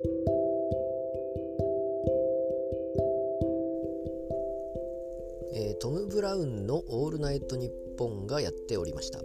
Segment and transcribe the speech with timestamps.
[0.00, 9.20] えー、トム・ブラウンの「オールナイトニッポン」がやっておりました。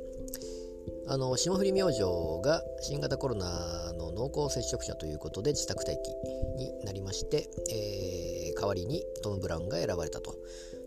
[1.05, 2.01] あの霜降り明星
[2.43, 6.09] が新型コロナの濃厚接触者ということで自宅待機
[6.57, 10.39] になりまして、えー、代わりにトム・ブラウンが選ばれたと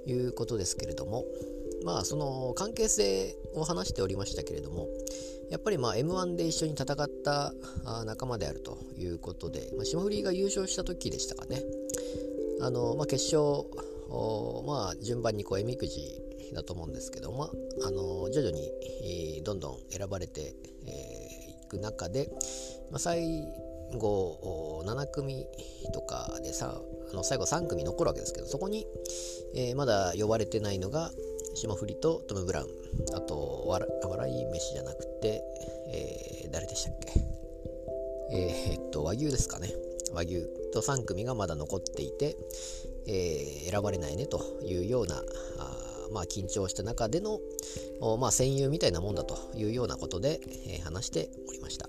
[0.07, 1.25] いうことですけれども
[1.85, 4.89] まあその関係性を話しておりましたけれども
[5.51, 7.53] やっぱりまあ M1 で一緒に戦った
[8.05, 11.63] 仲間であるということで、まあ、霜降りが優勝した時でしたかね。
[12.61, 13.65] あの、まあ、決勝
[14.67, 16.23] まあ順番にこうえみくじ
[16.55, 17.51] だと思うんですけども、
[17.85, 18.71] あの徐々に、
[19.39, 20.45] え、どんどん選ばれてい、
[20.87, 22.31] えー、く中で、
[22.91, 23.45] まあ、最
[23.99, 25.47] 後7組
[25.93, 26.81] とかでさ
[27.13, 28.87] あの最後3組残るわけですけどそこに、
[29.55, 31.11] えー、まだ呼ばれてないのが
[31.57, 32.71] 霜降りとトム・ブラウン。
[33.17, 33.89] あと笑
[34.31, 35.43] い飯じゃなくて、
[35.89, 37.21] えー、誰でしたっけ？
[38.31, 39.73] えー、っと和牛ですかね。
[40.13, 42.37] 和牛と3組がまだ残っていて、
[43.07, 45.17] えー、選ばれないねというような
[45.59, 45.83] あ
[46.13, 47.41] まあ、緊張した中での、
[48.19, 51.89] まあ、戦友みたいなもんだというようなことで、えー、話しておりました。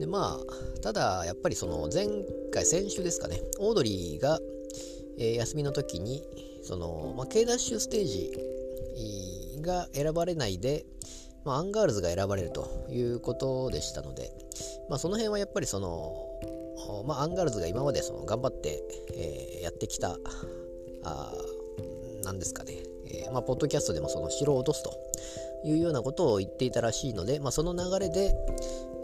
[0.00, 2.08] でまあただやっぱりその前
[2.50, 3.40] 回先週ですかね。
[3.60, 4.40] オードリーが、
[5.18, 6.22] えー、休みの時に
[6.64, 8.32] その、まあ、K ダッシュステージ
[9.60, 10.84] が選ばれないで、
[11.44, 14.30] まあ、アンガールズが選ばれるということでしたので、
[14.88, 16.32] まあ、その辺はやっぱりその
[17.06, 18.82] まあ、アンガールズが今までその頑張って、
[19.14, 20.16] えー、やってきた、
[21.04, 21.32] あ
[22.24, 22.74] なんですかね、
[23.06, 24.92] えー、まあ、ポッドキャストでもその城を落とすと
[25.64, 28.34] いうようなことを言っていたらしいので、まあ、その流れで、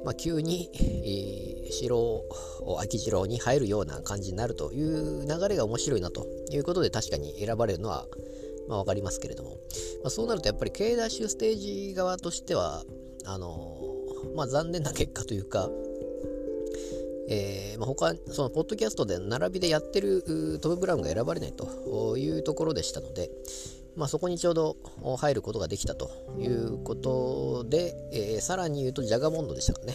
[0.05, 8.07] まあ、急に、えー、城を秋城に入るような感じになるという流れが面白いなということで確かに選ばれるのは、
[8.69, 9.57] まあ、分かりますけれども、ま
[10.07, 11.57] あ、そうなるとやっぱり K ダッシュステー
[11.89, 12.85] ジ側としては
[13.27, 13.79] あの
[14.35, 15.69] まあ、残念な結果というか、
[17.29, 23.31] えーまあ、他、そのポッドキャストで並びでやってるトム・ブラウンが選ばれないというところでしたので、
[23.97, 24.77] まあ、そこにちょうど
[25.19, 29.95] 入ることができたということで、えー、さらに言うとジャガモンドでしたかね、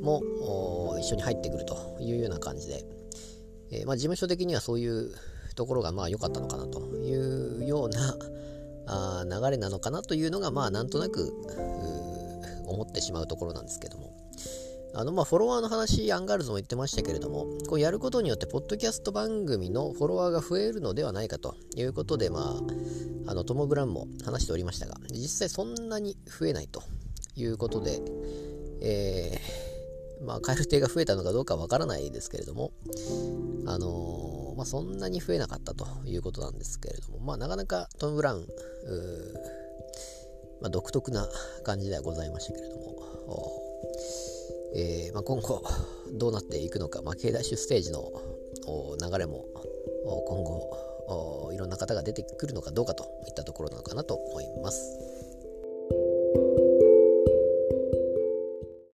[0.00, 2.84] も一緒に入ってくるというような感じで、
[3.70, 5.12] えーまあ、事務所的にはそういう
[5.54, 8.16] ところがまあ良かったのかなというような
[8.86, 11.32] あ流れなのかなというのがまあなんとなく
[12.66, 14.12] 思ってしまうところなんですけども
[14.94, 22.60] あのまあフォロワーの話、アンガールズも言ってましたけれども、こうやることによって、ポッドキャスト番組のフォロワーが増えるのではないかということで、ま
[23.26, 26.82] あ、あのトム・ブラウンも話しておりましたが、実際そんなに増えないと
[27.36, 28.00] いうことで、
[28.82, 32.72] えー、まあ、蛙亭が増えたのかどうかわからないですけれども、
[33.66, 38.46] あのー、まあ、そんなに増えなかったということなんですけれども、まあ、なかなかトム・ブラウン、
[40.60, 41.28] まあ、独特な
[41.64, 42.96] 感じではございましたけれども、
[44.74, 45.62] えー、まあ、今後
[46.14, 48.10] どうなっていくのか、まあ、K ダッシュステージの
[49.00, 49.44] 流れも
[50.26, 55.21] 今後いろんな方が出てくるのかどうかといったところなのかなと思います。